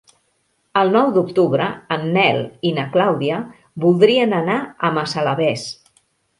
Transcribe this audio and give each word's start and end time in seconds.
El 0.79 0.87
nou 0.95 1.11
d'octubre 1.17 1.67
en 1.97 2.07
Nel 2.15 2.41
i 2.71 2.73
na 2.79 2.87
Clàudia 2.97 3.37
voldrien 3.87 4.37
anar 4.41 4.59
a 4.89 4.95
Massalavés. 4.99 5.71